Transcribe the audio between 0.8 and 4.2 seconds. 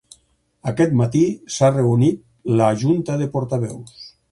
matí s'ha reunit la junta de portaveus